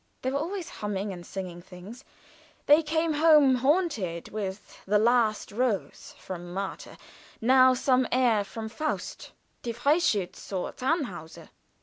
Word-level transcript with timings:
They 0.23 0.31
were 0.31 0.39
always 0.39 0.67
humming 0.81 1.13
and 1.13 1.23
singing 1.23 1.61
things. 1.61 2.03
They 2.65 2.81
came 2.81 3.13
home 3.13 3.53
haunted 3.57 4.29
with 4.29 4.81
"The 4.87 4.97
Last 4.97 5.51
Rose," 5.51 6.15
from 6.17 6.51
"Marta" 6.55 6.97
now 7.39 7.75
some 7.75 8.07
air 8.11 8.43
from 8.43 8.67
"Faust," 8.67 9.31
"Der 9.61 9.73
Freischütz," 9.73 10.51
or 10.51 10.71
"Tannhauser." 10.71 11.51